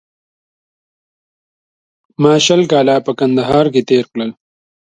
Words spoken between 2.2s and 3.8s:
ما شل کاله په کندهار